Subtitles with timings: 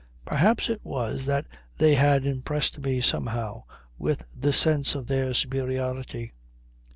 [0.25, 1.45] Perhaps it was that
[1.77, 3.65] they had impressed me somehow
[3.99, 6.33] with the sense of their superiority.